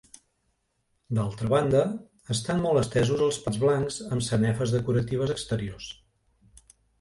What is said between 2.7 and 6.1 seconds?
estesos els plats blancs amb sanefes decoratives exteriors.